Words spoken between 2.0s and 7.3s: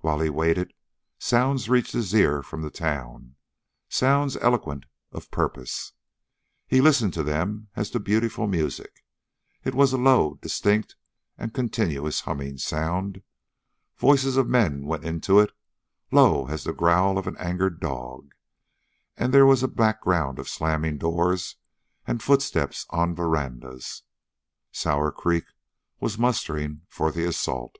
ear from the town, sounds eloquent of purpose. He listened to